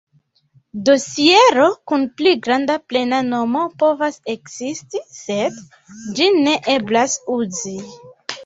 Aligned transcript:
Dosiero 0.87 1.67
kun 1.91 2.05
pli 2.21 2.31
granda 2.47 2.77
plena 2.93 3.19
nomo 3.27 3.67
povas 3.83 4.19
ekzisti, 4.35 5.05
sed 5.19 5.63
ĝin 6.21 6.45
ne 6.49 6.57
eblas 6.79 7.19
uzi. 7.37 7.77